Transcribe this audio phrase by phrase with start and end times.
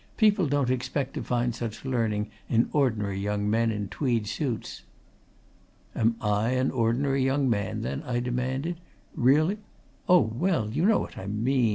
[0.17, 4.81] "People don't expect to find such learning in ordinary young men in tweed suits."
[5.95, 8.77] "Am I an ordinary young man, then?" I demanded.
[9.15, 9.59] "Really"
[10.09, 11.69] "Oh, well, you know what I mean!"